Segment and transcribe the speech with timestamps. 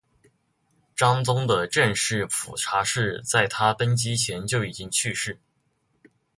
[0.95, 5.37] 章宗的正室蒲察氏在他登基前就已经去世。